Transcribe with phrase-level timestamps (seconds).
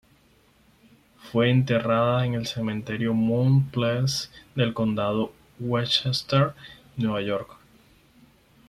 [1.31, 6.53] Fue enterrada en el Cementerio Mount Pleasant del Condado de Westchester,
[6.97, 7.55] Nueva York.